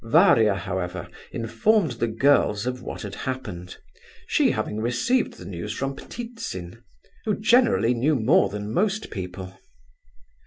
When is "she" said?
4.25-4.49